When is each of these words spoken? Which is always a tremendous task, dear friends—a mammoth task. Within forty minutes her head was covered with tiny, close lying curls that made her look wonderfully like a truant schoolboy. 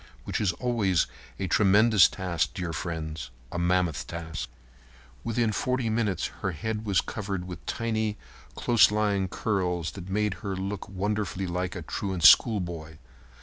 Which 0.23 0.41
is 0.41 0.51
always 0.53 1.05
a 1.37 1.45
tremendous 1.45 2.09
task, 2.09 2.55
dear 2.55 2.73
friends—a 2.73 3.59
mammoth 3.59 4.07
task. 4.07 4.49
Within 5.23 5.51
forty 5.51 5.91
minutes 5.91 6.25
her 6.41 6.53
head 6.53 6.85
was 6.87 7.01
covered 7.01 7.45
with 7.45 7.63
tiny, 7.67 8.17
close 8.55 8.89
lying 8.89 9.27
curls 9.27 9.91
that 9.91 10.09
made 10.09 10.33
her 10.41 10.55
look 10.55 10.89
wonderfully 10.89 11.45
like 11.45 11.75
a 11.75 11.83
truant 11.83 12.23
schoolboy. 12.23 12.97